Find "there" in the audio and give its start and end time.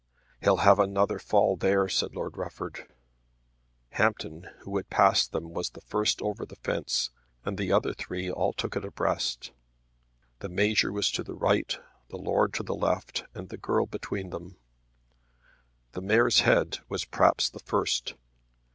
1.55-1.87